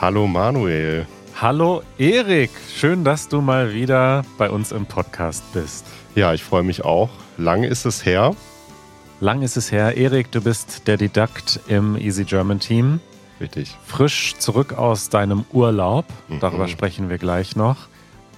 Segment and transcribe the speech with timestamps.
[0.00, 1.08] Hallo Manuel.
[1.40, 5.86] Hallo Erik, schön, dass du mal wieder bei uns im Podcast bist.
[6.14, 7.10] Ja, ich freue mich auch.
[7.36, 8.36] Lang ist es her.
[9.18, 9.96] Lang ist es her.
[9.96, 13.00] Erik, du bist der Didakt im Easy German Team.
[13.40, 13.76] Richtig.
[13.84, 16.04] Frisch zurück aus deinem Urlaub.
[16.28, 16.38] Mhm.
[16.38, 17.88] Darüber sprechen wir gleich noch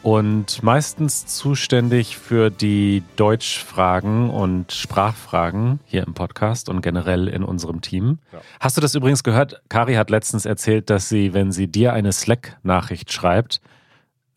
[0.03, 7.81] und meistens zuständig für die Deutschfragen und Sprachfragen hier im Podcast und generell in unserem
[7.81, 8.19] Team.
[8.33, 8.41] Ja.
[8.61, 9.63] Hast du das übrigens gehört?
[9.69, 13.61] Kari hat letztens erzählt, dass sie, wenn sie dir eine Slack-Nachricht schreibt,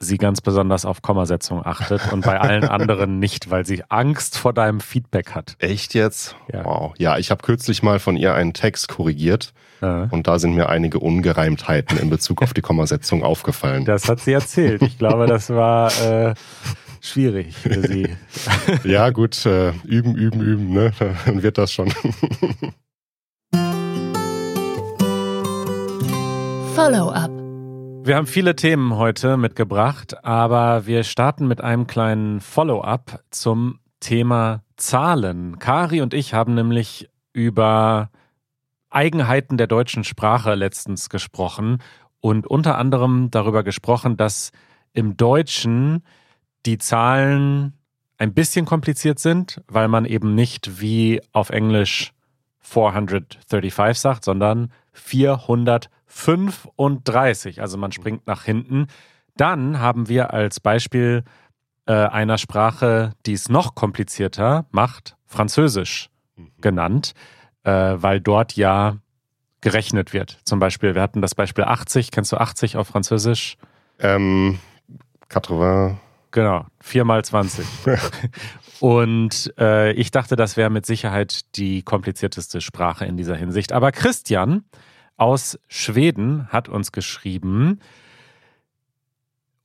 [0.03, 4.53] sie ganz besonders auf Kommasetzung achtet und bei allen anderen nicht, weil sie Angst vor
[4.53, 5.55] deinem Feedback hat.
[5.59, 6.35] Echt jetzt?
[6.51, 6.65] Ja.
[6.65, 6.93] Wow.
[6.97, 10.07] Ja, ich habe kürzlich mal von ihr einen Text korrigiert ja.
[10.11, 13.85] und da sind mir einige Ungereimtheiten in Bezug auf die Kommasetzung aufgefallen.
[13.85, 14.81] Das hat sie erzählt.
[14.81, 16.33] Ich glaube, das war äh,
[17.01, 18.07] schwierig für sie.
[18.83, 20.91] ja, gut, äh, üben, üben, üben, ne?
[21.25, 21.91] Dann wird das schon.
[26.75, 27.42] Follow-up.
[28.05, 34.61] Wir haben viele Themen heute mitgebracht, aber wir starten mit einem kleinen Follow-up zum Thema
[34.75, 35.57] Zahlen.
[35.57, 38.09] Kari und ich haben nämlich über
[38.89, 41.81] Eigenheiten der deutschen Sprache letztens gesprochen
[42.19, 44.51] und unter anderem darüber gesprochen, dass
[44.91, 46.03] im Deutschen
[46.65, 47.71] die Zahlen
[48.17, 52.11] ein bisschen kompliziert sind, weil man eben nicht wie auf Englisch
[52.59, 55.89] 435 sagt, sondern 435.
[56.13, 58.87] 35, also man springt nach hinten.
[59.35, 61.23] Dann haben wir als Beispiel
[61.87, 66.51] äh, einer Sprache, die es noch komplizierter macht, Französisch mhm.
[66.61, 67.13] genannt,
[67.63, 68.97] äh, weil dort ja
[69.61, 70.39] gerechnet wird.
[70.43, 72.11] Zum Beispiel, wir hatten das Beispiel 80.
[72.11, 73.57] Kennst du 80 auf Französisch?
[73.99, 74.59] Ähm,
[75.29, 75.97] 80.
[76.31, 77.65] Genau, 4 mal 20.
[78.79, 83.71] Und äh, ich dachte, das wäre mit Sicherheit die komplizierteste Sprache in dieser Hinsicht.
[83.71, 84.65] Aber Christian
[85.17, 87.79] aus Schweden hat uns geschrieben,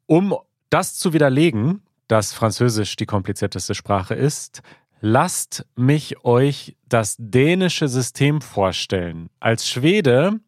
[0.07, 0.35] um
[0.71, 4.63] das zu widerlegen, dass Französisch die komplizierteste Sprache ist,
[5.01, 9.29] lasst mich euch das dänische System vorstellen.
[9.41, 10.41] Als Schwede,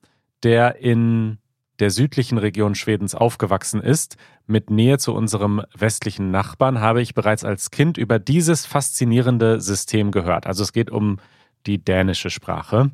[0.43, 1.39] der in
[1.79, 7.45] der südlichen Region Schwedens aufgewachsen ist, mit Nähe zu unserem westlichen Nachbarn, habe ich bereits
[7.45, 10.47] als Kind über dieses faszinierende System gehört.
[10.47, 11.19] Also es geht um
[11.67, 12.91] die dänische Sprache.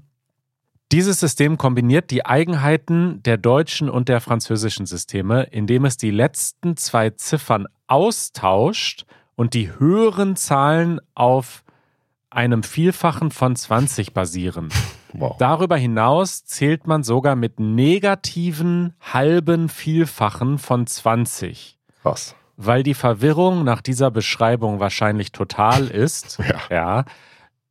[0.93, 6.77] Dieses System kombiniert die Eigenheiten der deutschen und der französischen Systeme, indem es die letzten
[6.77, 9.05] zwei Ziffern austauscht
[9.35, 11.65] und die höheren Zahlen auf
[12.31, 14.69] einem Vielfachen von 20 basieren.
[15.19, 15.37] Wow.
[15.39, 21.79] Darüber hinaus zählt man sogar mit negativen halben Vielfachen von 20.
[22.03, 22.35] Was?
[22.59, 26.39] Weil die Verwirrung nach dieser Beschreibung wahrscheinlich total ist.
[26.47, 26.61] ja.
[26.69, 27.05] ja.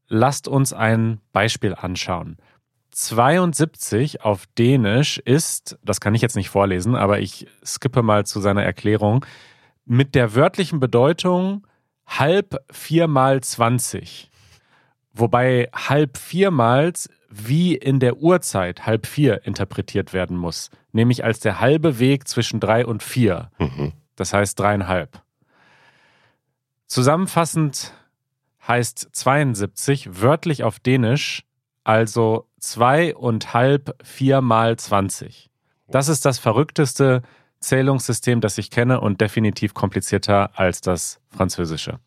[0.07, 2.37] Lasst uns ein Beispiel anschauen.
[2.95, 8.39] 72 auf Dänisch ist, das kann ich jetzt nicht vorlesen, aber ich skippe mal zu
[8.39, 9.25] seiner Erklärung,
[9.83, 11.67] mit der wörtlichen Bedeutung
[12.07, 14.31] halb viermal 20.
[15.11, 21.59] Wobei halb viermals wie in der Uhrzeit halb vier interpretiert werden muss, nämlich als der
[21.59, 23.51] halbe Weg zwischen drei und vier.
[23.59, 23.91] Mhm.
[24.15, 25.21] Das heißt dreieinhalb.
[26.87, 27.93] Zusammenfassend
[28.65, 31.43] heißt 72 wörtlich auf Dänisch
[31.85, 35.49] also zwei und halb vier mal zwanzig.
[35.87, 37.21] Das ist das verrückteste
[37.59, 41.99] Zählungssystem, das ich kenne und definitiv komplizierter als das französische.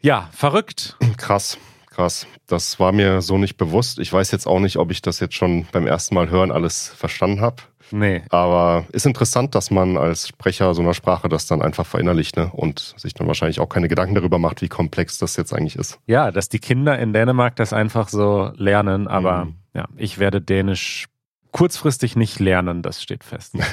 [0.00, 0.96] Ja, verrückt.
[1.16, 1.58] Krass,
[1.90, 2.26] krass.
[2.46, 3.98] Das war mir so nicht bewusst.
[3.98, 6.88] Ich weiß jetzt auch nicht, ob ich das jetzt schon beim ersten Mal hören alles
[6.88, 7.62] verstanden habe.
[7.92, 8.22] Nee.
[8.30, 12.50] Aber ist interessant, dass man als Sprecher so einer Sprache das dann einfach verinnerlicht ne?
[12.52, 15.98] und sich dann wahrscheinlich auch keine Gedanken darüber macht, wie komplex das jetzt eigentlich ist.
[16.06, 19.54] Ja, dass die Kinder in Dänemark das einfach so lernen, aber mhm.
[19.74, 21.06] ja, ich werde Dänisch
[21.50, 23.56] kurzfristig nicht lernen, das steht fest.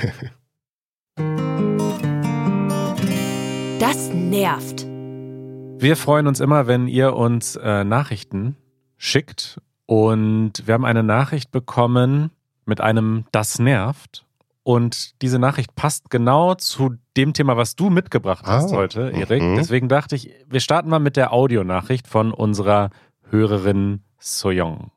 [3.79, 4.85] Das nervt.
[5.82, 8.58] Wir freuen uns immer, wenn ihr uns äh, Nachrichten
[8.97, 9.61] schickt.
[9.85, 12.32] Und wir haben eine Nachricht bekommen
[12.69, 14.25] mit einem Das nervt.
[14.63, 19.41] Und diese Nachricht passt genau zu dem Thema, was du mitgebracht hast ah, heute, Erik.
[19.41, 19.55] Mhm.
[19.55, 22.91] Deswegen dachte ich, wir starten mal mit der Audionachricht von unserer
[23.29, 24.91] Hörerin Soyoung.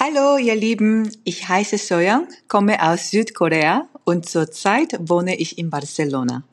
[0.00, 1.10] Hallo, ihr Lieben.
[1.24, 6.44] Ich heiße Soyoung, komme aus Südkorea und zurzeit wohne ich in Barcelona.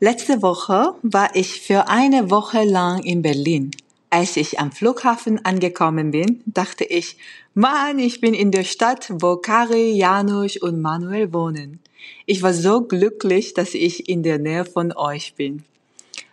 [0.00, 3.72] Letzte Woche war ich für eine Woche lang in Berlin.
[4.14, 7.16] Als ich am Flughafen angekommen bin, dachte ich,
[7.52, 11.80] Mann, ich bin in der Stadt, wo Kari, Janusz und Manuel wohnen.
[12.24, 15.64] Ich war so glücklich, dass ich in der Nähe von euch bin.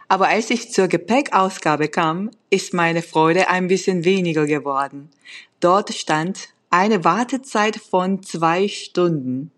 [0.07, 5.10] Aber als ich zur Gepäckausgabe kam, ist meine Freude ein bisschen weniger geworden.
[5.60, 9.50] Dort stand eine Wartezeit von zwei Stunden.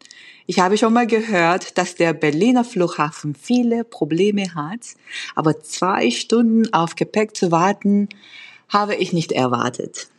[0.45, 4.95] Ich habe schon mal gehört, dass der Berliner Flughafen viele Probleme hat,
[5.35, 8.09] aber zwei Stunden auf Gepäck zu warten,
[8.67, 10.09] habe ich nicht erwartet.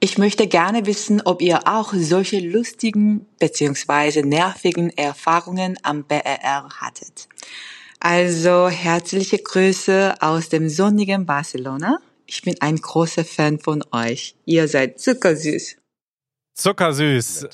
[0.00, 4.22] Ich möchte gerne wissen, ob ihr auch solche lustigen bzw.
[4.22, 7.28] nervigen Erfahrungen am BER hattet.
[7.98, 11.98] Also herzliche Grüße aus dem sonnigen Barcelona.
[12.26, 14.36] Ich bin ein großer Fan von euch.
[14.44, 15.76] Ihr seid zuckersüß.
[16.54, 17.48] Zuckersüß.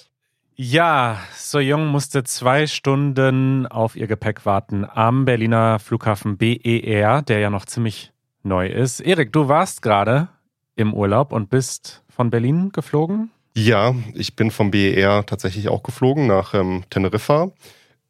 [0.56, 7.40] Ja, So Jung musste zwei Stunden auf ihr Gepäck warten am Berliner Flughafen BER, der
[7.40, 8.12] ja noch ziemlich
[8.44, 9.00] neu ist.
[9.00, 10.28] Erik, du warst gerade
[10.76, 13.32] im Urlaub und bist von Berlin geflogen?
[13.56, 17.50] Ja, ich bin vom BER tatsächlich auch geflogen nach ähm, Teneriffa.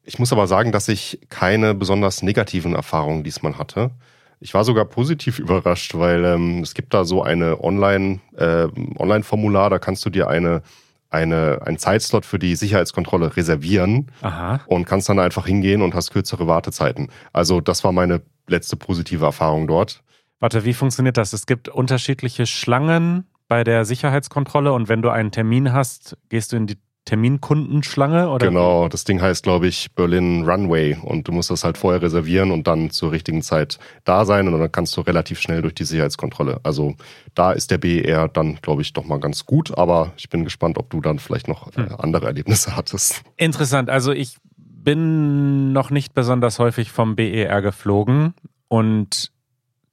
[0.02, 3.90] Ich muss aber sagen, dass ich keine besonders negativen Erfahrungen diesmal hatte.
[4.38, 8.68] Ich war sogar positiv überrascht, weil ähm, es gibt da so eine Online, äh,
[8.98, 10.62] Online-Formular, da kannst du dir eine,
[11.14, 14.60] eine, einen Zeitslot für die Sicherheitskontrolle reservieren Aha.
[14.66, 17.08] und kannst dann einfach hingehen und hast kürzere Wartezeiten.
[17.32, 20.02] Also das war meine letzte positive Erfahrung dort.
[20.40, 21.32] Warte, wie funktioniert das?
[21.32, 26.56] Es gibt unterschiedliche Schlangen bei der Sicherheitskontrolle und wenn du einen Termin hast, gehst du
[26.56, 28.46] in die Terminkundenschlange oder?
[28.46, 32.50] Genau, das Ding heißt, glaube ich, Berlin Runway und du musst das halt vorher reservieren
[32.50, 35.84] und dann zur richtigen Zeit da sein und dann kannst du relativ schnell durch die
[35.84, 36.60] Sicherheitskontrolle.
[36.62, 36.94] Also
[37.34, 40.78] da ist der BER dann, glaube ich, doch mal ganz gut, aber ich bin gespannt,
[40.78, 41.96] ob du dann vielleicht noch äh, hm.
[41.98, 43.22] andere Erlebnisse hattest.
[43.36, 48.34] Interessant, also ich bin noch nicht besonders häufig vom BER geflogen
[48.68, 49.33] und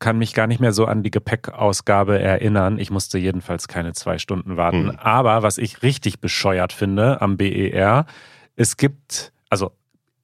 [0.02, 2.80] kann mich gar nicht mehr so an die Gepäckausgabe erinnern.
[2.80, 4.86] Ich musste jedenfalls keine zwei Stunden warten.
[4.86, 4.98] Mhm.
[4.98, 8.06] Aber was ich richtig bescheuert finde am BER,
[8.58, 9.72] es gibt, also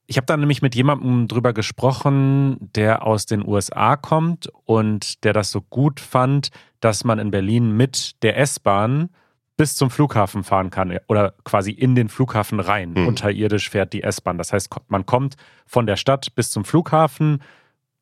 [0.07, 5.33] ich habe da nämlich mit jemandem drüber gesprochen, der aus den USA kommt und der
[5.33, 6.49] das so gut fand,
[6.79, 9.09] dass man in Berlin mit der S-Bahn
[9.57, 12.93] bis zum Flughafen fahren kann oder quasi in den Flughafen rein.
[12.95, 13.07] Mhm.
[13.07, 14.37] Unterirdisch fährt die S-Bahn.
[14.37, 15.35] Das heißt, man kommt
[15.65, 17.41] von der Stadt bis zum Flughafen,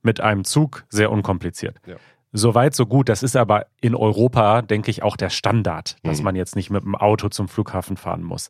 [0.05, 1.77] mit einem Zug sehr unkompliziert.
[1.85, 1.95] Ja.
[2.31, 3.07] Soweit, so gut.
[3.07, 6.25] Das ist aber in Europa, denke ich, auch der Standard, dass mhm.
[6.25, 8.49] man jetzt nicht mit dem Auto zum Flughafen fahren muss.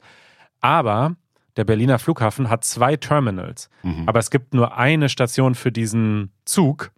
[0.60, 1.16] Aber
[1.56, 3.70] der Berliner Flughafen hat zwei Terminals.
[3.84, 4.04] Mhm.
[4.08, 6.92] Aber es gibt nur eine Station für diesen Zug.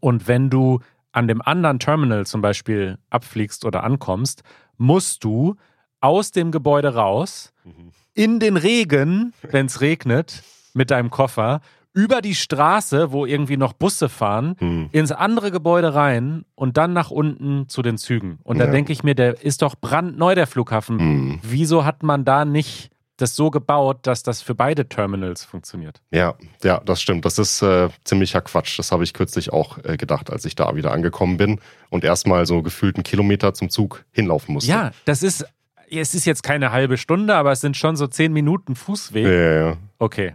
[0.00, 0.80] Und wenn du
[1.12, 4.42] an dem anderen Terminal zum Beispiel abfliegst oder ankommst,
[4.76, 5.56] musst du
[6.00, 7.90] aus dem Gebäude raus, mhm.
[8.14, 10.42] in den Regen, wenn es regnet,
[10.74, 11.60] mit deinem Koffer
[11.94, 14.88] über die Straße, wo irgendwie noch Busse fahren, hm.
[14.90, 18.40] ins andere Gebäude rein und dann nach unten zu den Zügen.
[18.42, 20.98] Und da denke ich mir, der ist doch brandneu, der Flughafen.
[20.98, 21.38] Hm.
[21.42, 26.02] Wieso hat man da nicht das so gebaut, dass das für beide Terminals funktioniert?
[26.10, 27.24] Ja, ja, das stimmt.
[27.24, 28.76] Das ist äh, ziemlicher Quatsch.
[28.76, 31.60] Das habe ich kürzlich auch äh, gedacht, als ich da wieder angekommen bin
[31.90, 34.70] und erstmal so gefühlt einen Kilometer zum Zug hinlaufen musste.
[34.70, 35.46] Ja, das ist.
[35.90, 39.26] Es ist jetzt keine halbe Stunde, aber es sind schon so zehn Minuten Fußweg.
[39.26, 39.76] Ja, ja, ja.
[39.98, 40.34] Okay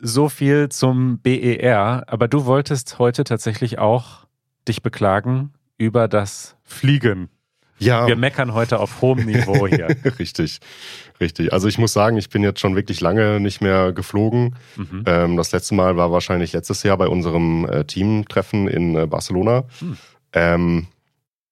[0.00, 4.26] so viel zum BER, aber du wolltest heute tatsächlich auch
[4.66, 7.28] dich beklagen über das Fliegen.
[7.78, 8.06] Ja.
[8.06, 9.88] Wir meckern heute auf hohem Niveau hier.
[10.18, 10.60] richtig,
[11.18, 11.52] richtig.
[11.52, 14.56] Also ich muss sagen, ich bin jetzt schon wirklich lange nicht mehr geflogen.
[14.76, 15.04] Mhm.
[15.06, 19.64] Ähm, das letzte Mal war wahrscheinlich letztes Jahr bei unserem äh, Teamtreffen in äh, Barcelona.
[19.80, 19.96] Mhm.
[20.34, 20.86] Ähm,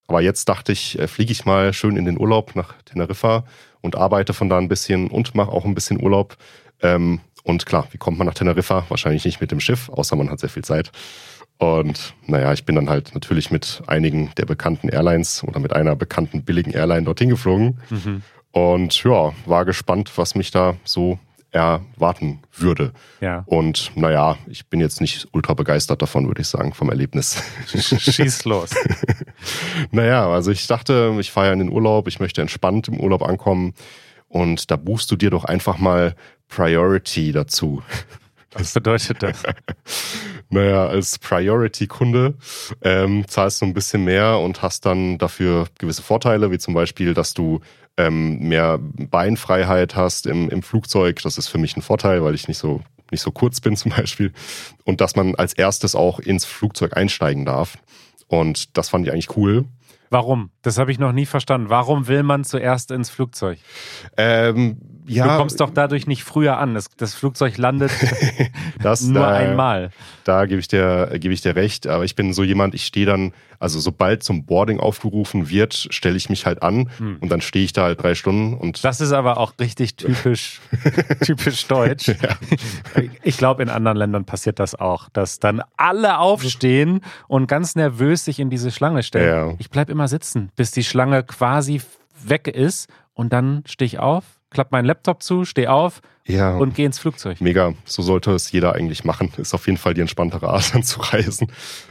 [0.06, 3.44] aber jetzt dachte ich, äh, fliege ich mal schön in den Urlaub nach Teneriffa
[3.80, 6.36] und arbeite von da ein bisschen und mache auch ein bisschen Urlaub.
[6.82, 8.84] Ähm, und klar, wie kommt man nach Teneriffa?
[8.88, 10.90] Wahrscheinlich nicht mit dem Schiff, außer man hat sehr viel Zeit.
[11.58, 15.96] Und naja, ich bin dann halt natürlich mit einigen der bekannten Airlines oder mit einer
[15.96, 17.80] bekannten billigen Airline dorthin geflogen.
[17.90, 18.22] Mhm.
[18.52, 21.18] Und ja, war gespannt, was mich da so
[21.50, 22.92] erwarten würde.
[23.20, 23.42] Ja.
[23.46, 27.42] Und naja, ich bin jetzt nicht ultra begeistert davon, würde ich sagen, vom Erlebnis.
[27.66, 28.70] Schieß los.
[29.90, 33.22] naja, also ich dachte, ich fahre ja in den Urlaub, ich möchte entspannt im Urlaub
[33.22, 33.74] ankommen.
[34.28, 36.14] Und da buchst du dir doch einfach mal
[36.48, 37.82] Priority dazu.
[38.52, 39.42] Was bedeutet das?
[40.48, 42.34] naja, als Priority-Kunde
[42.82, 47.14] ähm, zahlst du ein bisschen mehr und hast dann dafür gewisse Vorteile, wie zum Beispiel,
[47.14, 47.60] dass du
[47.96, 51.20] ähm, mehr Beinfreiheit hast im, im Flugzeug.
[51.22, 53.92] Das ist für mich ein Vorteil, weil ich nicht so nicht so kurz bin zum
[53.92, 54.32] Beispiel.
[54.84, 57.78] Und dass man als erstes auch ins Flugzeug einsteigen darf.
[58.28, 59.64] Und das fand ich eigentlich cool.
[60.10, 60.50] Warum?
[60.62, 61.70] Das habe ich noch nie verstanden.
[61.70, 63.58] Warum will man zuerst ins Flugzeug?
[64.16, 66.74] Ähm, ja, du kommst doch dadurch nicht früher an.
[66.74, 67.90] Das, das Flugzeug landet
[68.82, 69.90] das, nur da, einmal.
[70.24, 71.86] Da gebe ich, dir, gebe ich dir recht.
[71.86, 76.16] Aber ich bin so jemand, ich stehe dann, also sobald zum Boarding aufgerufen wird, stelle
[76.16, 77.16] ich mich halt an hm.
[77.20, 78.54] und dann stehe ich da halt drei Stunden.
[78.54, 80.60] Und das ist aber auch richtig typisch,
[81.22, 82.08] typisch deutsch.
[82.08, 82.36] Ja.
[83.22, 88.26] Ich glaube, in anderen Ländern passiert das auch, dass dann alle aufstehen und ganz nervös
[88.26, 89.48] sich in diese Schlange stellen.
[89.50, 89.54] Ja.
[89.58, 91.80] Ich bleibe immer sitzen, bis die Schlange quasi
[92.22, 96.74] weg ist und dann stehe ich auf, klappe meinen Laptop zu, stehe auf ja, und
[96.74, 97.40] gehe ins Flugzeug.
[97.40, 99.32] Mega, so sollte es jeder eigentlich machen.
[99.38, 101.50] Ist auf jeden Fall die entspanntere Art anzureisen.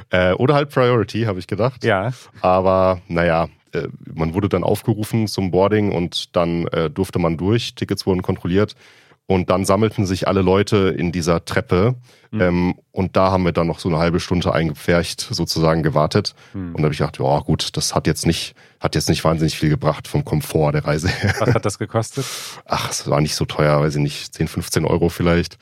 [0.10, 1.84] Äh, oder halt Priority, habe ich gedacht.
[1.84, 2.14] Ja.
[2.42, 7.76] Aber naja, äh, man wurde dann aufgerufen zum Boarding und dann äh, durfte man durch,
[7.76, 8.76] Tickets wurden kontrolliert
[9.27, 11.96] und dann sammelten sich alle Leute in dieser Treppe
[12.31, 12.41] mhm.
[12.41, 16.69] ähm, und da haben wir dann noch so eine halbe Stunde eingepfercht sozusagen gewartet mhm.
[16.69, 19.57] und da habe ich gedacht, ja gut, das hat jetzt nicht hat jetzt nicht wahnsinnig
[19.57, 21.10] viel gebracht vom Komfort der Reise.
[21.39, 22.25] Was hat das gekostet?
[22.65, 25.57] Ach, es war nicht so teuer, weiß ich nicht, 10, 15 Euro vielleicht.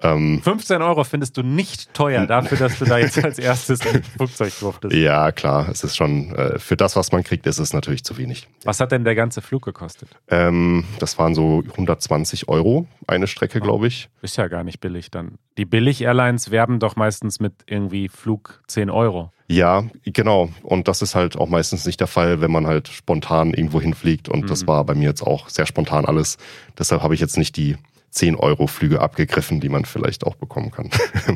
[0.00, 4.06] Ähm, 15 Euro findest du nicht teuer dafür, dass du da jetzt als erstes ins
[4.08, 4.94] Flugzeug durftest.
[4.94, 5.68] Ja, klar.
[5.68, 8.48] Es ist schon, äh, für das, was man kriegt, ist es natürlich zu wenig.
[8.64, 10.08] Was hat denn der ganze Flug gekostet?
[10.28, 14.08] Ähm, das waren so 120 Euro eine Strecke, oh, glaube ich.
[14.22, 15.38] Ist ja gar nicht billig dann.
[15.56, 19.32] Die Billig-Airlines werben doch meistens mit irgendwie Flug 10 Euro.
[19.48, 20.50] Ja, genau.
[20.62, 24.28] Und das ist halt auch meistens nicht der Fall, wenn man halt spontan irgendwo hinfliegt.
[24.28, 24.46] Und mhm.
[24.46, 26.36] das war bei mir jetzt auch sehr spontan alles.
[26.78, 27.76] Deshalb habe ich jetzt nicht die
[28.18, 30.90] 10-Euro-Flüge abgegriffen, die man vielleicht auch bekommen kann.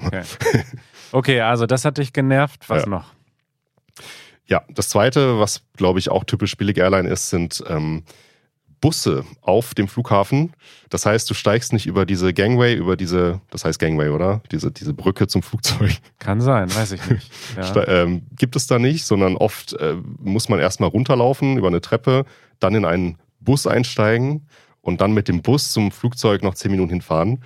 [0.06, 0.22] okay.
[1.12, 2.68] okay, also das hat dich genervt.
[2.68, 2.88] Was ja.
[2.88, 3.12] noch?
[4.46, 8.04] Ja, das zweite, was glaube ich auch typisch billig Airline ist, sind ähm,
[8.82, 10.52] Busse auf dem Flughafen.
[10.90, 14.42] Das heißt, du steigst nicht über diese Gangway, über diese, das heißt Gangway, oder?
[14.50, 15.92] Diese, diese Brücke zum Flugzeug.
[16.18, 17.30] Kann sein, weiß ich nicht.
[17.56, 17.86] Ja.
[17.86, 22.24] ähm, gibt es da nicht, sondern oft äh, muss man erstmal runterlaufen über eine Treppe,
[22.58, 24.46] dann in einen Bus einsteigen
[24.82, 27.42] und dann mit dem Bus zum Flugzeug noch zehn Minuten hinfahren.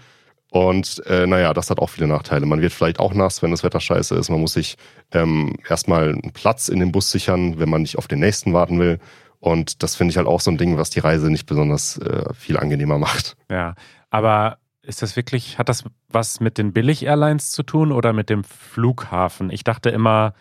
[0.50, 2.47] Und äh, naja, das hat auch viele Nachteile.
[2.47, 4.31] Man wird vielleicht auch nass, wenn das Wetter scheiße ist.
[4.31, 4.76] Man muss sich
[5.12, 8.78] ähm, erstmal einen Platz in dem Bus sichern, wenn man nicht auf den nächsten warten
[8.78, 8.99] will.
[9.38, 12.33] Und das finde ich halt auch so ein Ding, was die Reise nicht besonders äh,
[12.33, 13.37] viel angenehmer macht.
[13.50, 13.75] Ja,
[14.09, 18.45] aber ist das wirklich, hat das was mit den Billig-Airlines zu tun oder mit dem
[18.45, 19.50] Flughafen?
[19.50, 20.33] Ich dachte immer,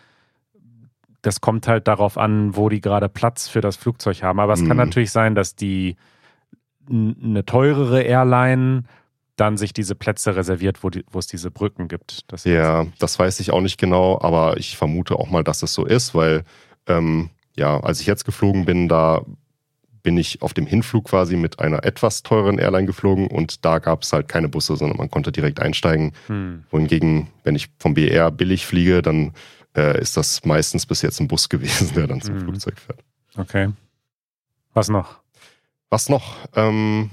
[1.20, 4.38] das kommt halt darauf an, wo die gerade Platz für das Flugzeug haben.
[4.38, 4.68] Aber es mhm.
[4.68, 5.96] kann natürlich sein, dass die
[6.88, 8.84] eine teurere Airline
[9.36, 12.32] dann sich diese Plätze reserviert, wo, die, wo es diese Brücken gibt.
[12.32, 15.74] Das ja, das weiß ich auch nicht genau, aber ich vermute auch mal, dass es
[15.74, 16.44] so ist, weil
[16.86, 19.22] ähm, ja, als ich jetzt geflogen bin, da
[20.02, 24.02] bin ich auf dem Hinflug quasi mit einer etwas teureren Airline geflogen und da gab
[24.02, 26.12] es halt keine Busse, sondern man konnte direkt einsteigen.
[26.28, 26.62] Hm.
[26.70, 29.32] Wohingegen, wenn ich vom BR billig fliege, dann
[29.76, 32.42] äh, ist das meistens bis jetzt ein Bus gewesen, der dann zum hm.
[32.42, 33.00] Flugzeug fährt.
[33.36, 33.70] Okay.
[34.74, 35.18] Was noch?
[35.90, 36.36] Was noch?
[36.54, 37.10] Ähm,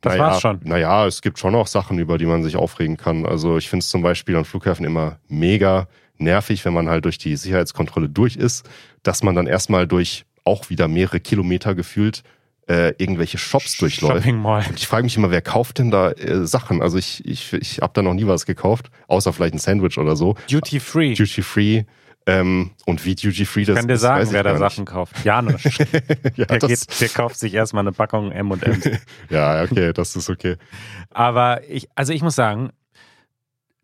[0.00, 0.60] das naja, war's schon.
[0.64, 3.24] Naja, es gibt schon noch Sachen, über die man sich aufregen kann.
[3.24, 7.18] Also ich finde es zum Beispiel an Flughäfen immer mega nervig, wenn man halt durch
[7.18, 8.68] die Sicherheitskontrolle durch ist,
[9.02, 12.22] dass man dann erstmal durch auch wieder mehrere Kilometer gefühlt
[12.68, 14.26] äh, irgendwelche Shops durchläuft.
[14.26, 16.82] Und ich frage mich immer, wer kauft denn da äh, Sachen?
[16.82, 20.16] Also ich, ich, ich habe da noch nie was gekauft, außer vielleicht ein Sandwich oder
[20.16, 20.36] so.
[20.50, 21.14] Duty Free.
[21.14, 21.84] Duty Free.
[22.26, 25.24] Ähm, und wie Duty Free das Ich kann dir sagen, wer da Sachen kauft.
[25.24, 25.64] Janusz.
[26.36, 28.88] ja, der, geht, der kauft sich erstmal eine Packung M&M's.
[29.28, 30.56] ja, okay, das ist okay.
[31.10, 32.70] Aber ich, also ich muss sagen,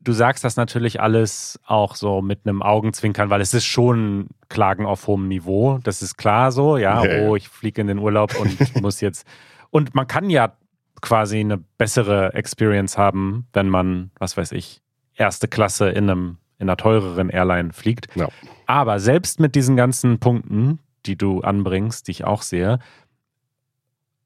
[0.01, 4.87] du sagst das natürlich alles auch so mit einem Augenzwinkern, weil es ist schon Klagen
[4.87, 5.79] auf hohem Niveau.
[5.83, 7.01] Das ist klar so, ja.
[7.01, 7.27] Okay.
[7.27, 9.27] Oh, ich fliege in den Urlaub und muss jetzt.
[9.71, 10.53] Und man kann ja
[11.01, 14.81] quasi eine bessere Experience haben, wenn man, was weiß ich,
[15.15, 18.09] erste Klasse in einem in einer teureren Airline fliegt.
[18.15, 18.29] Ja.
[18.67, 22.79] Aber selbst mit diesen ganzen Punkten, die du anbringst, die ich auch sehe,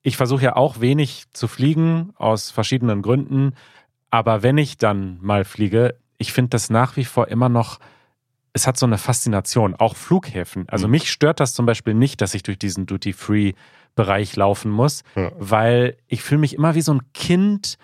[0.03, 3.55] ich versuche ja auch wenig zu fliegen aus verschiedenen Gründen.
[4.11, 7.79] Aber wenn ich dann mal fliege, ich finde das nach wie vor immer noch,
[8.53, 10.69] es hat so eine Faszination, auch Flughäfen.
[10.69, 10.93] Also mhm.
[10.93, 15.31] mich stört das zum Beispiel nicht, dass ich durch diesen Duty-Free-Bereich laufen muss, ja.
[15.39, 17.79] weil ich fühle mich immer wie so ein Kind,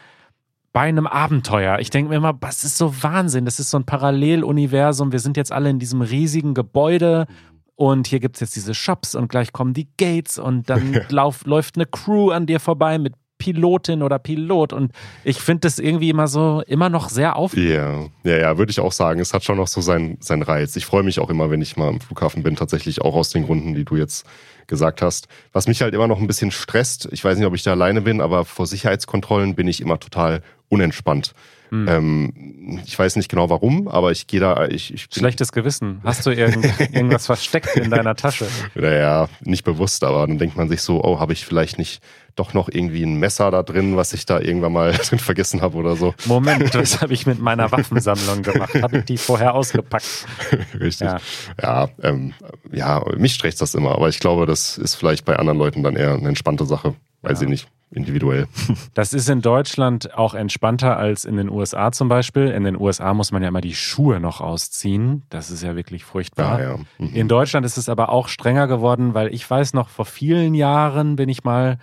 [0.73, 1.79] bei einem Abenteuer.
[1.79, 3.45] Ich denke mir immer, das ist so Wahnsinn.
[3.45, 5.13] Das ist so ein Paralleluniversum.
[5.13, 7.27] Wir sind jetzt alle in diesem riesigen Gebäude
[7.75, 11.47] und hier gibt es jetzt diese Shops und gleich kommen die Gates und dann lauf,
[11.47, 14.93] läuft eine Crew an dir vorbei mit Pilotin oder Pilot und
[15.25, 18.11] ich finde das irgendwie immer so, immer noch sehr aufregend.
[18.25, 19.21] Ja, ja, ja, würde ich auch sagen.
[19.21, 20.77] Es hat schon noch so seinen, seinen Reiz.
[20.77, 23.47] Ich freue mich auch immer, wenn ich mal am Flughafen bin, tatsächlich auch aus den
[23.47, 24.27] Gründen, die du jetzt
[24.67, 25.29] gesagt hast.
[25.53, 28.03] Was mich halt immer noch ein bisschen stresst, ich weiß nicht, ob ich da alleine
[28.03, 31.33] bin, aber vor Sicherheitskontrollen bin ich immer total unentspannt.
[31.71, 31.89] Hm.
[31.89, 34.67] Ähm, ich weiß nicht genau warum, aber ich gehe da.
[34.69, 36.01] Ich, ich Schlechtes Gewissen.
[36.03, 38.47] Hast du irgend, irgendwas versteckt in deiner Tasche?
[38.75, 42.03] Naja, nicht bewusst, aber dann denkt man sich so, oh, habe ich vielleicht nicht
[42.39, 45.77] doch noch irgendwie ein Messer da drin, was ich da irgendwann mal drin vergessen habe
[45.77, 46.15] oder so.
[46.27, 48.75] Moment, was habe ich mit meiner Waffensammlung gemacht?
[48.83, 50.27] Habe ich die vorher ausgepackt?
[50.81, 51.09] Richtig.
[51.09, 51.19] Ja,
[51.61, 52.35] ja, ähm,
[52.73, 55.97] ja mich stresst das immer, aber ich glaube, das ist vielleicht bei anderen Leuten dann
[55.97, 56.95] eher eine entspannte Sache.
[57.23, 57.45] Weiß ja.
[57.45, 57.69] ich nicht.
[57.91, 58.47] individuell.
[58.95, 62.49] Das ist in Deutschland auch entspannter als in den USA zum Beispiel.
[62.49, 65.23] In den USA muss man ja immer die Schuhe noch ausziehen.
[65.31, 66.61] Das ist ja wirklich furchtbar.
[66.61, 66.79] Ja, ja.
[66.99, 67.15] Mhm.
[67.15, 71.17] In Deutschland ist es aber auch strenger geworden, weil ich weiß noch, vor vielen Jahren
[71.17, 71.79] bin ich mal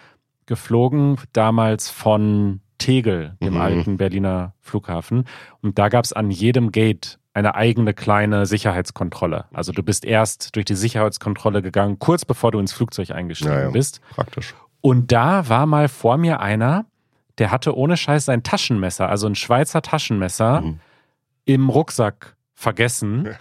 [0.46, 3.62] geflogen, damals von Tegel, dem Mhm.
[3.62, 5.25] alten Berliner Flughafen.
[5.62, 9.46] Und da gab es an jedem Gate eine eigene kleine Sicherheitskontrolle.
[9.54, 13.62] Also du bist erst durch die Sicherheitskontrolle gegangen, kurz bevor du ins Flugzeug eingestiegen Ja,
[13.64, 13.70] ja.
[13.72, 14.02] bist.
[14.12, 14.54] Praktisch.
[14.82, 16.86] Und da war mal vor mir einer,
[17.38, 20.80] der hatte ohne Scheiß sein Taschenmesser, also ein Schweizer Taschenmesser, Mhm.
[21.46, 23.25] im Rucksack vergessen.
[23.25, 23.32] Ja.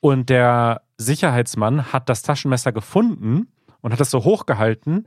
[0.00, 3.48] Und der Sicherheitsmann hat das Taschenmesser gefunden
[3.80, 5.06] und hat das so hochgehalten.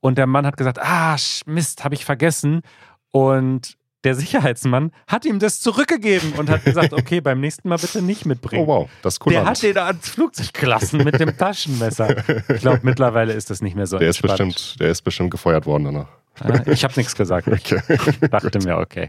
[0.00, 2.62] Und der Mann hat gesagt, ah, Mist, habe ich vergessen.
[3.10, 8.00] Und der Sicherheitsmann hat ihm das zurückgegeben und hat gesagt, okay, beim nächsten Mal bitte
[8.00, 8.62] nicht mitbringen.
[8.64, 9.32] Oh wow, das ist cool.
[9.32, 12.16] Der hat den ans Flugzeug gelassen mit dem Taschenmesser.
[12.48, 14.54] Ich glaube, mittlerweile ist das nicht mehr so der ist entspannt.
[14.54, 16.08] bestimmt, der ist bestimmt gefeuert worden danach.
[16.44, 17.48] Ja, ich habe nichts gesagt.
[17.52, 18.28] Ich Okay.
[18.30, 19.08] dachte mir, okay,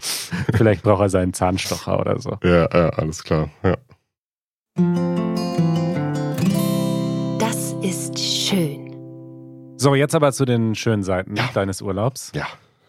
[0.55, 2.37] vielleicht braucht er seinen Zahnstocher oder so.
[2.43, 3.49] Ja, ja, alles klar.
[3.63, 3.77] Ja.
[7.37, 8.88] Das ist schön.
[9.81, 11.49] So, jetzt aber zu den schönen Seiten Ja.
[11.53, 12.33] deines Urlaubs.
[12.35, 12.47] Ja,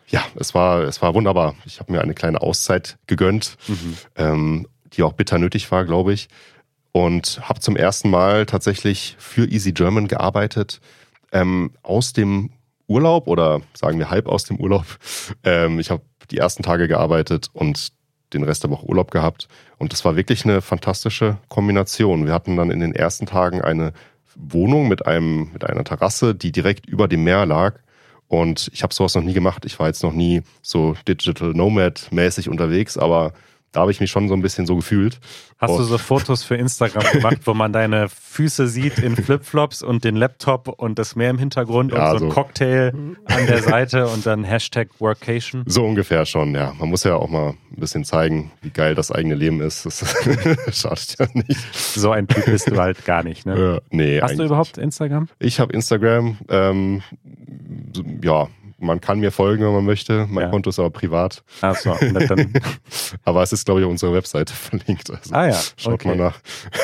[0.09, 1.55] ja, es war, es war wunderbar.
[1.65, 3.97] Ich habe mir eine kleine Auszeit gegönnt, Mhm.
[4.17, 6.29] ähm, die auch bitter nötig war, glaube ich.
[6.91, 10.81] Und habe zum ersten Mal tatsächlich für Easy German gearbeitet.
[11.31, 12.51] Ähm, aus dem
[12.89, 14.85] Urlaub oder sagen wir halb aus dem Urlaub.
[15.45, 17.91] Ähm, ich habe die ersten Tage gearbeitet und
[18.35, 19.47] den Rest der Woche Urlaub gehabt.
[19.79, 22.27] Und das war wirklich eine fantastische Kombination.
[22.27, 23.93] Wir hatten dann in den ersten Tagen eine
[24.37, 27.81] Wohnung mit, einem, mit einer Terrasse, die direkt über dem Meer lag.
[28.29, 29.65] Und ich habe sowas noch nie gemacht.
[29.65, 33.33] Ich war jetzt noch nie so Digital Nomad-mäßig unterwegs, aber
[33.73, 35.21] da habe ich mich schon so ein bisschen so gefühlt.
[35.59, 35.83] Hast du Oh.
[35.85, 40.69] so Fotos für Instagram gemacht, wo man deine Füße sieht in Flipflops und den Laptop
[40.69, 42.35] und das Meer im Hintergrund Ja, und so ein so.
[42.35, 42.93] Cocktail
[43.27, 45.63] an der Seite und dann Hashtag Workation?
[45.67, 46.73] So ungefähr schon, ja.
[46.79, 49.87] Man muss ja auch mal ein bisschen zeigen, wie geil das eigene Leben ist.
[49.87, 50.05] Das
[50.73, 51.61] schadet ja nicht.
[51.75, 53.75] So ein Typ bist du halt gar nicht, ne?
[53.75, 55.29] Ja, nee, Hast du überhaupt Instagram?
[55.39, 56.39] Ich habe Instagram.
[56.49, 57.03] Ähm,
[58.23, 58.49] ja,
[58.81, 60.27] man kann mir folgen, wenn man möchte.
[60.29, 60.51] Mein Ja.
[60.51, 61.43] Konto ist aber privat.
[61.61, 62.53] Achso, dann,
[63.25, 65.11] Aber es ist, glaube ich, auf unserer Webseite verlinkt.
[65.11, 66.09] Also ah ja, Schaut okay.
[66.09, 66.41] mal nach.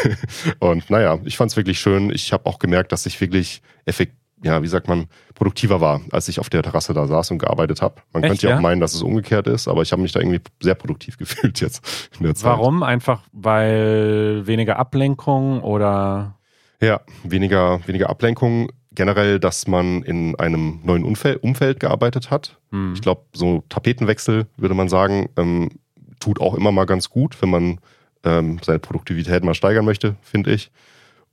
[0.60, 2.10] Und naja, ich fand es wirklich schön.
[2.10, 6.28] Ich habe auch gemerkt, dass ich wirklich effekt, ja, wie sagt man, produktiver war, als
[6.28, 7.96] ich auf der Terrasse da saß und gearbeitet habe.
[8.12, 8.56] Man Echt, könnte ja ja?
[8.58, 11.60] auch meinen, dass es umgekehrt ist, aber ich habe mich da irgendwie sehr produktiv gefühlt
[11.60, 12.52] jetzt in der Zeit.
[12.52, 12.82] Warum?
[12.82, 16.36] Einfach weil weniger Ablenkung oder
[16.80, 18.70] Ja, weniger, weniger Ablenkung.
[18.96, 22.58] Generell, dass man in einem neuen Umfeld, Umfeld gearbeitet hat.
[22.72, 22.94] hm.
[22.94, 25.70] Ich glaube, so Tapetenwechsel, würde man sagen, ähm,
[26.18, 27.78] tut auch immer mal ganz gut, wenn man
[28.24, 30.70] ähm, seine Produktivität mal steigern möchte, finde ich.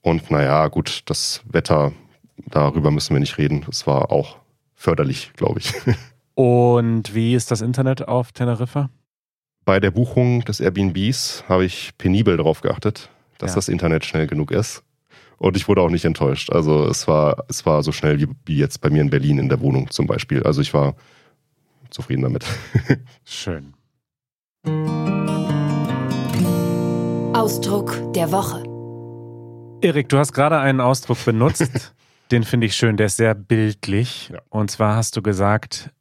[0.02, 1.94] Und naja, gut, das Wetter,
[2.38, 3.66] darüber müssen wir nicht reden.
[3.70, 4.38] Es war auch
[4.76, 5.74] förderlich, glaube ich.
[6.36, 8.90] Und wie ist das Internet auf Teneriffa?
[9.66, 13.56] Bei der Buchung des Airbnbs habe ich penibel darauf geachtet, dass Ja.
[13.56, 14.84] das Internet schnell genug ist.
[15.44, 16.52] Und ich wurde auch nicht enttäuscht.
[16.52, 19.50] Also es war, es war so schnell wie, wie jetzt bei mir in Berlin in
[19.50, 20.42] der Wohnung zum Beispiel.
[20.44, 20.96] Also ich war
[21.90, 22.46] zufrieden damit.
[23.26, 23.74] Schön.
[27.34, 28.64] Ausdruck der Woche.
[29.82, 31.94] Erik, du hast gerade einen Ausdruck benutzt,
[32.32, 34.30] den finde ich schön, der ist sehr bildlich.
[34.30, 34.40] Ja.
[34.50, 35.92] Und zwar hast du gesagt,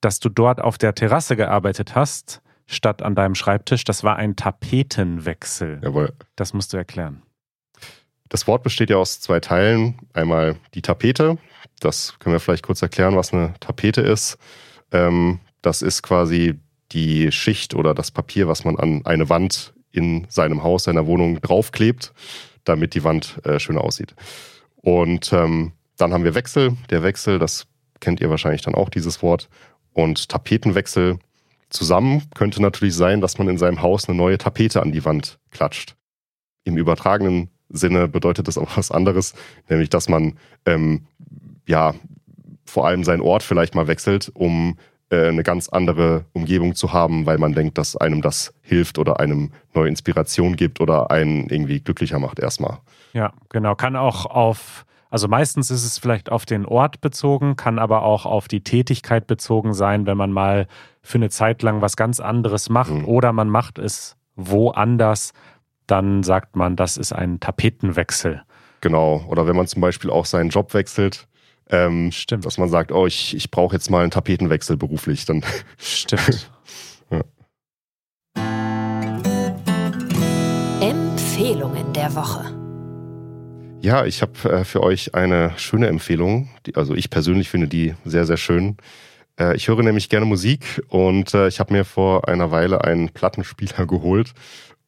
[0.00, 3.84] dass du dort auf der Terrasse gearbeitet hast, statt an deinem Schreibtisch.
[3.84, 5.80] Das war ein Tapetenwechsel.
[5.82, 6.14] Jawohl.
[6.34, 7.20] Das musst du erklären.
[8.30, 9.98] Das Wort besteht ja aus zwei Teilen.
[10.14, 11.36] Einmal die Tapete.
[11.80, 14.38] Das können wir vielleicht kurz erklären, was eine Tapete ist.
[14.92, 16.58] Ähm, das ist quasi
[16.92, 21.40] die Schicht oder das Papier, was man an eine Wand in seinem Haus, seiner Wohnung
[21.40, 22.12] draufklebt,
[22.64, 24.14] damit die Wand äh, schöner aussieht.
[24.76, 26.76] Und ähm, dann haben wir Wechsel.
[26.88, 27.66] Der Wechsel, das
[27.98, 29.48] kennt ihr wahrscheinlich dann auch, dieses Wort.
[29.92, 31.18] Und Tapetenwechsel
[31.68, 35.40] zusammen könnte natürlich sein, dass man in seinem Haus eine neue Tapete an die Wand
[35.50, 35.96] klatscht.
[36.62, 39.34] Im übertragenen Sinne bedeutet das auch was anderes,
[39.68, 40.34] nämlich dass man
[40.66, 41.06] ähm,
[41.66, 41.94] ja
[42.66, 44.76] vor allem seinen Ort vielleicht mal wechselt, um
[45.10, 49.18] äh, eine ganz andere Umgebung zu haben, weil man denkt, dass einem das hilft oder
[49.18, 52.78] einem neue Inspiration gibt oder einen irgendwie glücklicher macht erstmal.
[53.12, 53.74] Ja, genau.
[53.74, 58.24] Kann auch auf, also meistens ist es vielleicht auf den Ort bezogen, kann aber auch
[58.24, 60.68] auf die Tätigkeit bezogen sein, wenn man mal
[61.02, 63.04] für eine Zeit lang was ganz anderes macht Mhm.
[63.06, 65.32] oder man macht es woanders,
[65.90, 68.42] dann sagt man, das ist ein Tapetenwechsel.
[68.80, 69.24] Genau.
[69.28, 71.26] Oder wenn man zum Beispiel auch seinen Job wechselt,
[71.68, 72.46] ähm, Stimmt.
[72.46, 75.44] dass man sagt, oh, ich, ich brauche jetzt mal einen Tapetenwechsel beruflich, dann
[75.78, 76.50] Stimmt.
[80.80, 82.56] Empfehlungen der Woche.
[83.82, 86.50] Ja, ich habe äh, für euch eine schöne Empfehlung.
[86.66, 88.76] Die, also ich persönlich finde die sehr, sehr schön.
[89.38, 93.08] Äh, ich höre nämlich gerne Musik und äh, ich habe mir vor einer Weile einen
[93.08, 94.34] Plattenspieler geholt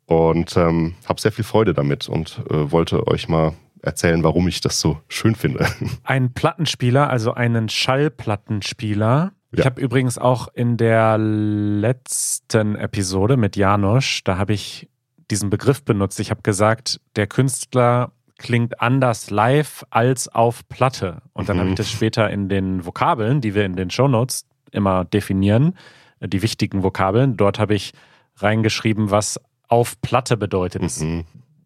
[0.07, 4.61] und ähm, habe sehr viel Freude damit und äh, wollte euch mal erzählen, warum ich
[4.61, 5.67] das so schön finde.
[6.05, 9.33] Ein Plattenspieler, also einen Schallplattenspieler.
[9.53, 9.59] Ja.
[9.59, 14.89] Ich habe übrigens auch in der letzten Episode mit Janusz, da habe ich
[15.31, 16.21] diesen Begriff benutzt.
[16.21, 21.23] Ich habe gesagt, der Künstler klingt anders live als auf Platte.
[21.33, 21.61] Und dann mhm.
[21.61, 25.77] habe ich das später in den Vokabeln, die wir in den Shownotes immer definieren,
[26.21, 27.93] die wichtigen Vokabeln, dort habe ich
[28.37, 29.41] reingeschrieben, was
[29.73, 31.01] auf Platte bedeutet.
[31.01, 31.25] Mhm.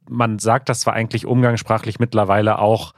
[0.08, 2.92] Man sagt das zwar eigentlich umgangssprachlich mittlerweile auch,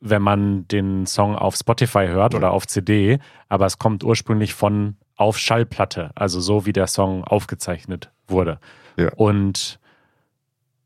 [0.00, 3.18] wenn man den Song auf Spotify hört oder auf CD,
[3.50, 8.58] aber es kommt ursprünglich von auf Schallplatte, also so wie der Song aufgezeichnet wurde.
[8.96, 9.12] Ja.
[9.16, 9.78] Und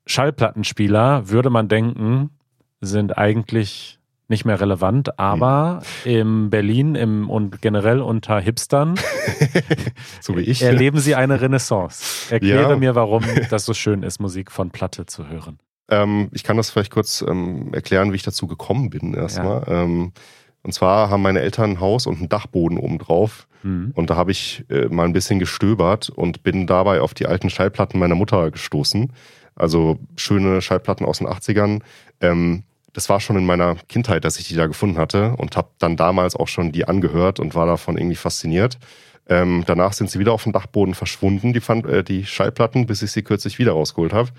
[0.06, 2.30] Schallplattenspieler, würde man denken,
[2.80, 6.12] sind eigentlich nicht mehr relevant, aber hm.
[6.12, 8.94] in Berlin im, und generell unter Hipstern
[10.20, 10.62] so wie ich.
[10.62, 12.32] erleben sie eine Renaissance.
[12.32, 12.76] Erkläre ja.
[12.76, 15.58] mir, warum das so schön ist, Musik von Platte zu hören.
[15.90, 19.62] Ähm, ich kann das vielleicht kurz ähm, erklären, wie ich dazu gekommen bin erstmal.
[19.66, 19.82] Ja.
[19.82, 20.12] Ähm,
[20.62, 23.48] und zwar haben meine Eltern ein Haus und einen Dachboden oben drauf.
[23.62, 23.92] Mhm.
[23.94, 27.50] Und da habe ich äh, mal ein bisschen gestöbert und bin dabei auf die alten
[27.50, 29.12] Schallplatten meiner Mutter gestoßen.
[29.54, 31.80] Also schöne Schallplatten aus den 80ern.
[32.20, 35.70] Ähm, das war schon in meiner Kindheit, dass ich die da gefunden hatte und habe
[35.78, 38.78] dann damals auch schon die angehört und war davon irgendwie fasziniert.
[39.28, 43.12] Ähm, danach sind sie wieder auf dem Dachboden verschwunden, die, äh, die Schallplatten, bis ich
[43.12, 44.30] sie kürzlich wieder rausgeholt habe.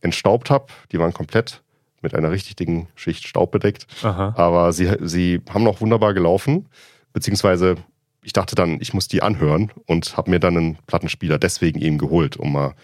[0.00, 1.62] Entstaubt habe, die waren komplett
[2.00, 3.86] mit einer richtig dicken Schicht Staub bedeckt.
[4.02, 4.34] Aha.
[4.36, 6.68] Aber sie, sie haben noch wunderbar gelaufen,
[7.12, 7.76] beziehungsweise
[8.22, 11.98] ich dachte dann, ich muss die anhören und habe mir dann einen Plattenspieler deswegen eben
[11.98, 12.74] geholt, um mal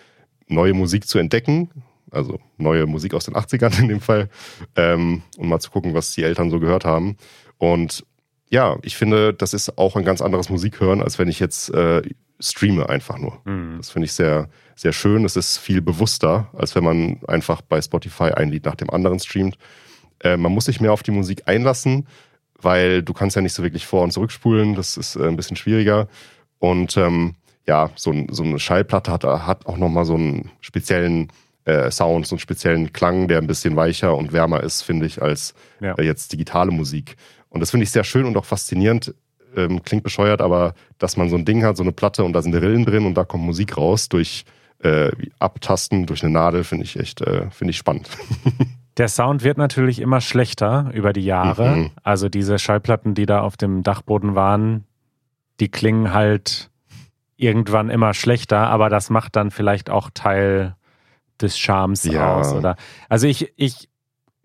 [0.49, 1.71] neue Musik zu entdecken,
[2.11, 4.29] also neue Musik aus den 80ern in dem Fall,
[4.77, 7.17] ähm, um mal zu gucken, was die Eltern so gehört haben.
[7.59, 8.05] Und
[8.51, 12.03] ja, ich finde, das ist auch ein ganz anderes Musikhören, als wenn ich jetzt äh,
[12.41, 13.41] streame einfach nur.
[13.45, 13.77] Mhm.
[13.79, 15.25] Das finde ich sehr, sehr schön.
[15.25, 19.19] Es ist viel bewusster, als wenn man einfach bei Spotify ein Lied nach dem anderen
[19.19, 19.59] streamt.
[20.21, 22.07] Äh, man muss sich mehr auf die Musik einlassen,
[22.61, 24.75] weil du kannst ja nicht so wirklich vor- und zurückspulen.
[24.75, 26.09] Das ist äh, ein bisschen schwieriger.
[26.59, 27.35] Und ähm,
[27.67, 31.29] ja, so, so eine Schallplatte hat, hat auch nochmal so einen speziellen
[31.69, 35.21] äh, Sound, so einen speziellen Klang, der ein bisschen weicher und wärmer ist, finde ich,
[35.21, 35.95] als ja.
[35.95, 37.17] äh, jetzt digitale Musik.
[37.51, 39.15] Und das finde ich sehr schön und auch faszinierend.
[39.57, 42.43] Ähm, klingt bescheuert, aber dass man so ein Ding hat, so eine Platte und da
[42.43, 44.45] sind Rillen drin und da kommt Musik raus durch
[44.83, 48.09] äh, Abtasten, durch eine Nadel, finde ich echt, äh, finde ich spannend.
[48.99, 51.77] Der Sound wird natürlich immer schlechter über die Jahre.
[51.77, 51.91] Mhm.
[52.03, 54.85] Also diese Schallplatten, die da auf dem Dachboden waren,
[55.61, 56.71] die klingen halt
[57.37, 60.75] irgendwann immer schlechter, aber das macht dann vielleicht auch Teil
[61.43, 62.37] des Charmes ja.
[62.37, 62.53] aus.
[62.53, 62.77] Oder
[63.09, 63.89] also ich, ich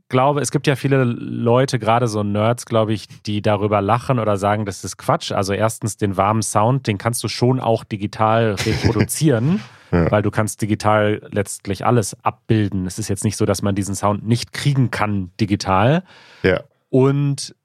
[0.09, 4.37] glaube, es gibt ja viele Leute, gerade so Nerds, glaube ich, die darüber lachen oder
[4.37, 5.31] sagen, das ist Quatsch.
[5.31, 9.61] Also erstens den warmen Sound, den kannst du schon auch digital reproduzieren.
[9.91, 10.11] ja.
[10.11, 12.85] Weil du kannst digital letztlich alles abbilden.
[12.85, 16.03] Es ist jetzt nicht so, dass man diesen Sound nicht kriegen kann digital.
[16.43, 16.61] Ja.
[16.89, 17.55] Und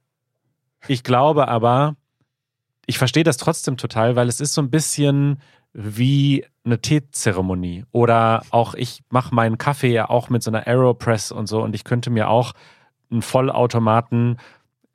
[0.86, 1.96] ich glaube aber,
[2.86, 5.40] ich verstehe das trotzdem total, weil es ist so ein bisschen
[5.80, 7.84] wie eine Teezeremonie.
[7.92, 11.74] Oder auch ich mache meinen Kaffee ja auch mit so einer Aeropress und so und
[11.74, 12.52] ich könnte mir auch
[13.10, 14.38] einen Vollautomaten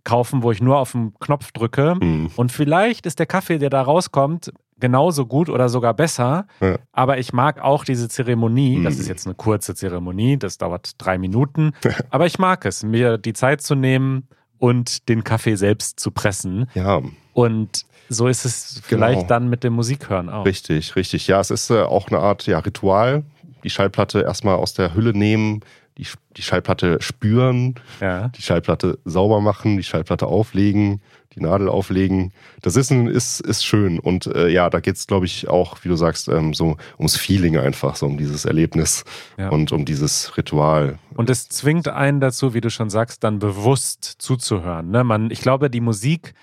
[0.04, 2.32] kaufen, wo ich nur auf den Knopf drücke mhm.
[2.36, 6.46] und vielleicht ist der Kaffee, der da rauskommt, genauso gut oder sogar besser.
[6.60, 6.78] Ja.
[6.92, 8.78] Aber ich mag auch diese Zeremonie.
[8.78, 8.84] Mhm.
[8.84, 11.72] Das ist jetzt eine kurze Zeremonie, das dauert drei Minuten.
[12.10, 16.70] aber ich mag es, mir die Zeit zu nehmen und den Kaffee selbst zu pressen.
[16.74, 17.02] Ja.
[17.32, 19.28] Und so ist es vielleicht genau.
[19.28, 20.46] dann mit dem Musikhören auch.
[20.46, 21.28] Richtig, richtig.
[21.28, 23.24] Ja, es ist äh, auch eine Art ja, Ritual.
[23.64, 25.62] Die Schallplatte erstmal aus der Hülle nehmen,
[25.98, 28.30] die, die Schallplatte spüren, ja.
[28.30, 31.02] die Schallplatte sauber machen, die Schallplatte auflegen,
[31.36, 32.32] die Nadel auflegen.
[32.62, 34.00] Das ist, ist, ist schön.
[34.00, 37.18] Und äh, ja, da geht es, glaube ich, auch, wie du sagst, ähm, so ums
[37.18, 39.04] Feeling einfach, so um dieses Erlebnis
[39.38, 39.50] ja.
[39.50, 41.00] und um dieses Ritual.
[41.16, 44.90] Und es zwingt einen dazu, wie du schon sagst, dann bewusst zuzuhören.
[44.90, 45.04] Ne?
[45.04, 46.34] Man, ich glaube, die Musik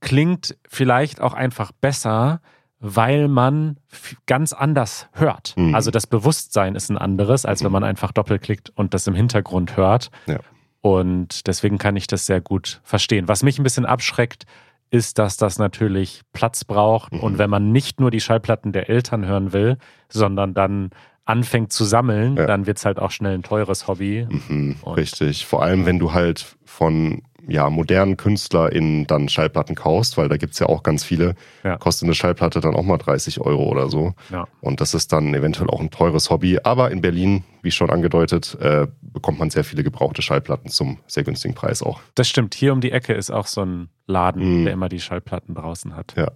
[0.00, 2.40] klingt vielleicht auch einfach besser,
[2.78, 3.78] weil man
[4.26, 5.54] ganz anders hört.
[5.56, 5.74] Mhm.
[5.74, 9.76] Also das Bewusstsein ist ein anderes, als wenn man einfach doppelklickt und das im Hintergrund
[9.76, 10.10] hört.
[10.26, 10.38] Ja.
[10.82, 13.28] Und deswegen kann ich das sehr gut verstehen.
[13.28, 14.44] Was mich ein bisschen abschreckt,
[14.90, 17.12] ist, dass das natürlich Platz braucht.
[17.12, 17.20] Mhm.
[17.20, 19.78] Und wenn man nicht nur die Schallplatten der Eltern hören will,
[20.08, 20.90] sondern dann
[21.24, 22.46] anfängt zu sammeln, ja.
[22.46, 24.28] dann wird es halt auch schnell ein teures Hobby.
[24.28, 25.44] Mhm, richtig.
[25.44, 30.58] Vor allem, wenn du halt von ja, modernen KünstlerInnen dann Schallplatten kaufst, weil da gibt's
[30.58, 31.76] ja auch ganz viele, Ja.
[31.76, 34.14] kostet eine Schallplatte dann auch mal 30 Euro oder so.
[34.30, 34.46] Ja.
[34.60, 36.58] Und das ist dann eventuell auch ein teures Hobby.
[36.64, 41.22] Aber in Berlin, wie schon angedeutet, äh, bekommt man sehr viele gebrauchte Schallplatten zum sehr
[41.24, 42.00] günstigen Preis auch.
[42.14, 42.54] Das stimmt.
[42.54, 44.64] Hier um die Ecke ist auch so ein Laden, Mhm.
[44.64, 46.14] der immer die Schallplatten draußen hat.
[46.16, 46.30] Ja.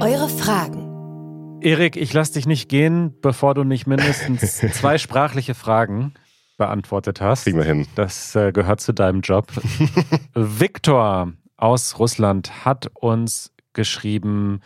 [0.00, 1.60] Eure Fragen.
[1.62, 6.12] Erik, ich lass dich nicht gehen, bevor du nicht mindestens zwei sprachliche Fragen
[6.56, 7.44] beantwortet hast.
[7.44, 7.86] Kriegen wir hin.
[7.94, 9.52] Das äh, gehört zu deinem Job.
[10.34, 14.60] Viktor aus Russland hat uns geschrieben,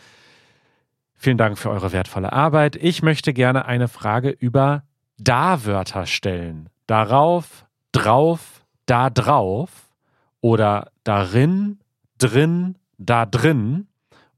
[1.14, 2.76] vielen Dank für eure wertvolle Arbeit.
[2.76, 4.84] Ich möchte gerne eine Frage über
[5.18, 6.68] Da-Wörter stellen.
[6.86, 9.70] Darauf, drauf, da drauf
[10.40, 11.80] oder darin,
[12.18, 13.88] drin, da drin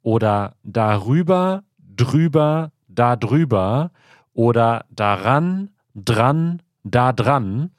[0.02, 3.90] oder darüber, drüber, da drüber
[4.32, 7.70] oder daran, dran, da dran.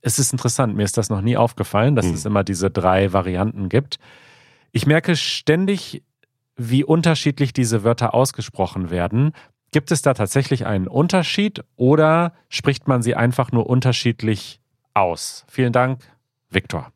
[0.00, 2.14] Es ist interessant, mir ist das noch nie aufgefallen, dass Hm.
[2.14, 3.98] es immer diese drei Varianten gibt.
[4.72, 6.02] Ich merke ständig,
[6.56, 9.32] wie unterschiedlich diese Wörter ausgesprochen werden.
[9.70, 14.60] Gibt es da tatsächlich einen Unterschied oder spricht man sie einfach nur unterschiedlich
[14.94, 15.44] aus?
[15.48, 16.00] Vielen Dank,
[16.50, 16.90] Viktor.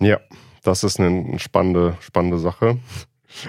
[0.00, 0.18] Ja,
[0.62, 2.78] das ist eine spannende, spannende Sache.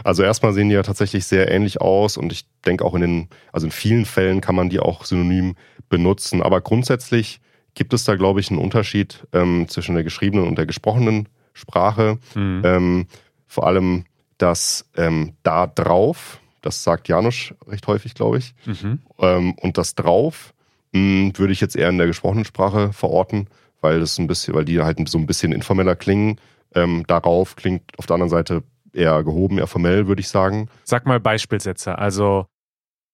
[0.03, 3.29] Also erstmal sehen die ja tatsächlich sehr ähnlich aus und ich denke auch in den,
[3.51, 5.55] also in vielen Fällen kann man die auch synonym
[5.89, 6.41] benutzen.
[6.41, 7.39] Aber grundsätzlich
[7.73, 12.19] gibt es da, glaube ich, einen Unterschied ähm, zwischen der geschriebenen und der gesprochenen Sprache.
[12.33, 12.61] Hm.
[12.63, 13.07] Ähm,
[13.45, 14.05] vor allem
[14.37, 18.53] das ähm, da drauf, das sagt Janusz recht häufig, glaube ich.
[18.65, 18.99] Mhm.
[19.19, 20.53] Ähm, und das drauf
[20.91, 23.47] mh, würde ich jetzt eher in der gesprochenen Sprache verorten,
[23.81, 26.39] weil das ein bisschen, weil die halt so ein bisschen informeller klingen.
[26.75, 30.69] Ähm, darauf klingt auf der anderen Seite eher gehoben, eher formell, würde ich sagen.
[30.83, 31.97] Sag mal Beispielsätze.
[31.97, 32.47] Also,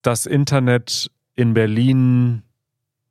[0.02, 2.44] das Internet in Berlin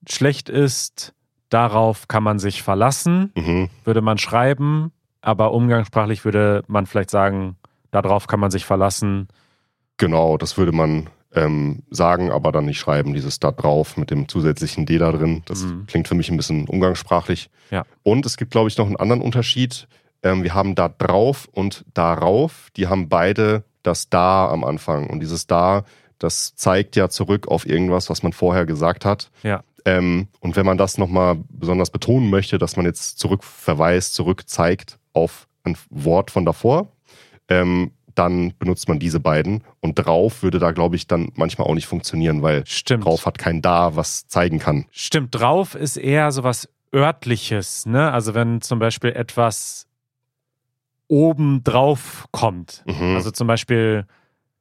[0.09, 1.13] schlecht ist,
[1.49, 3.69] darauf kann man sich verlassen, Mhm.
[3.85, 7.57] würde man schreiben, aber umgangssprachlich würde man vielleicht sagen,
[7.91, 9.29] darauf kann man sich verlassen.
[9.99, 14.29] Genau, das würde man ähm, sagen, aber dann nicht schreiben, dieses da drauf mit dem
[14.29, 15.43] zusätzlichen D da drin.
[15.47, 15.87] Das Mhm.
[15.87, 17.49] klingt für mich ein bisschen umgangssprachlich.
[17.71, 17.85] Ja.
[18.03, 19.89] Und es gibt, glaube ich, noch einen anderen Unterschied.
[20.23, 22.69] Ähm, wir haben da drauf und darauf.
[22.77, 25.09] Die haben beide das da am Anfang.
[25.09, 25.85] Und dieses da,
[26.19, 29.31] das zeigt ja zurück auf irgendwas, was man vorher gesagt hat.
[29.43, 29.63] Ja.
[29.85, 35.49] Ähm, und wenn man das nochmal besonders betonen möchte, dass man jetzt zurückverweist, zurückzeigt auf
[35.65, 36.89] ein Wort von davor,
[37.49, 39.65] ähm, dann benutzt man diese beiden.
[39.81, 43.05] Und drauf würde da, glaube ich, dann manchmal auch nicht funktionieren, weil Stimmt.
[43.05, 44.87] drauf hat kein da, was zeigen kann.
[44.91, 48.13] Stimmt, drauf ist eher so was örtliches, ne?
[48.13, 49.87] Also wenn zum Beispiel etwas
[51.09, 52.85] oben drauf kommt.
[52.87, 53.17] Mhm.
[53.17, 54.07] Also zum Beispiel,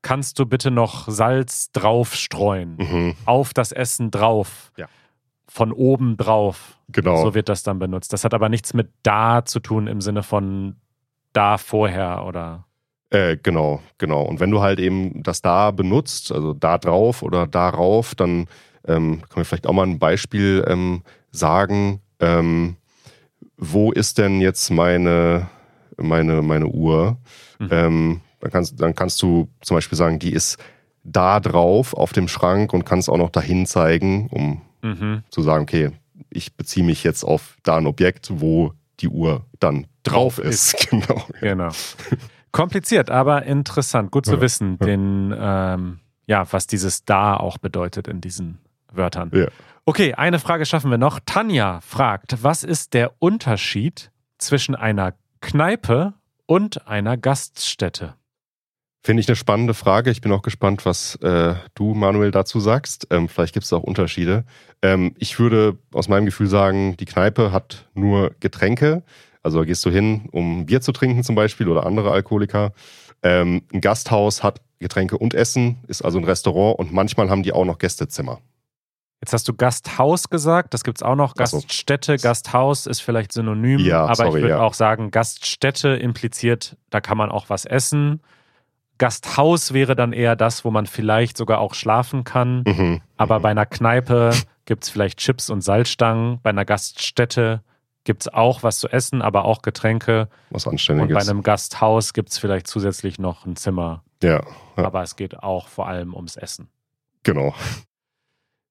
[0.02, 2.76] kannst du bitte noch Salz drauf streuen?
[2.78, 3.16] Mhm.
[3.26, 4.72] Auf das Essen drauf.
[4.78, 4.88] Ja.
[5.54, 6.78] Von oben drauf.
[6.88, 7.22] Genau.
[7.22, 8.14] So wird das dann benutzt.
[8.14, 10.78] Das hat aber nichts mit da zu tun im Sinne von
[11.34, 12.66] da vorher oder.
[13.10, 14.22] Äh, genau, genau.
[14.22, 18.48] Und wenn du halt eben das da benutzt, also da drauf oder darauf, dann
[18.88, 22.00] ähm, können wir vielleicht auch mal ein Beispiel ähm, sagen.
[22.22, 22.78] Ähm,
[23.58, 25.50] wo ist denn jetzt meine,
[25.98, 27.18] meine, meine Uhr?
[27.60, 27.68] Mhm.
[27.72, 30.58] Ähm, dann, kannst, dann kannst du zum Beispiel sagen, die ist
[31.04, 35.24] da drauf auf dem Schrank und kannst auch noch dahin zeigen, um Mhm.
[35.30, 35.92] zu sagen, okay,
[36.30, 40.76] ich beziehe mich jetzt auf da ein Objekt, wo die Uhr dann drauf ist.
[40.90, 41.26] Genau.
[41.40, 41.70] Genau.
[42.52, 44.12] Kompliziert, aber interessant.
[44.12, 44.86] Gut zu Ja, wissen, ja.
[44.88, 48.60] den, ähm, ja, was dieses da auch bedeutet in diesen
[48.92, 49.32] Wörtern.
[49.34, 49.48] Ja.
[49.86, 51.20] Okay, eine Frage schaffen wir noch.
[51.26, 56.14] Tanja fragt, was ist der Unterschied zwischen einer Kneipe
[56.46, 58.16] und einer Gaststätte?
[59.04, 60.12] Finde ich eine spannende Frage.
[60.12, 63.08] Ich bin auch gespannt, was äh, du, Manuel, dazu sagst.
[63.10, 64.44] Ähm, vielleicht gibt es auch Unterschiede.
[64.84, 69.04] Ähm, ich würde aus meinem Gefühl sagen, die Kneipe hat nur Getränke.
[69.42, 72.74] Also gehst du hin, um Bier zu trinken zum Beispiel oder andere Alkoholiker.
[73.24, 77.54] Ähm, ein Gasthaus hat Getränke und Essen, ist also ein Restaurant und manchmal haben die
[77.54, 78.40] auch noch Gästezimmer.
[79.20, 81.34] Jetzt hast du Gasthaus gesagt, das gibt's auch noch.
[81.38, 81.58] Ach so.
[81.58, 84.60] Gaststätte, Gasthaus ist vielleicht synonym, Ja, aber ich sorry, würde ja.
[84.62, 88.22] auch sagen, Gaststätte impliziert, da kann man auch was essen.
[89.02, 92.64] Gasthaus wäre dann eher das, wo man vielleicht sogar auch schlafen kann.
[92.68, 93.02] Mhm.
[93.18, 94.30] Aber bei einer Kneipe
[94.66, 96.40] gibt's vielleicht Chips und Salzstangen.
[96.44, 97.64] Bei einer Gaststätte
[98.04, 100.28] gibt's auch was zu essen, aber auch Getränke.
[100.52, 101.16] Was Und Anständiges.
[101.26, 104.04] bei einem Gasthaus gibt's vielleicht zusätzlich noch ein Zimmer.
[104.22, 104.44] ja,
[104.78, 106.70] ja, Aber es geht auch vor allem ums Essen.
[107.24, 107.56] genau.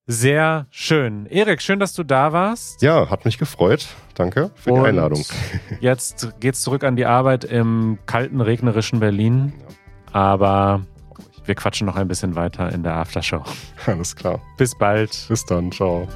[0.06, 1.26] Sehr schön.
[1.26, 2.82] Erik, schön, dass du da warst.
[2.82, 3.86] Ja, hat mich gefreut.
[4.14, 5.24] Danke für die Und Einladung.
[5.80, 9.52] Jetzt geht's zurück an die Arbeit im kalten, regnerischen Berlin.
[10.12, 10.82] Aber
[11.44, 13.42] wir quatschen noch ein bisschen weiter in der Aftershow.
[13.86, 14.40] Alles klar.
[14.56, 15.26] Bis bald.
[15.28, 15.72] Bis dann.
[15.72, 16.06] Ciao.